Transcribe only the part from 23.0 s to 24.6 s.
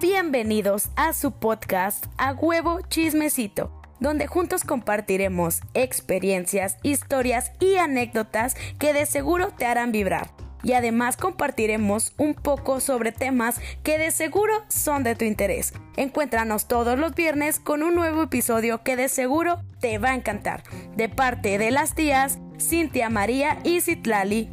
María y Citlali.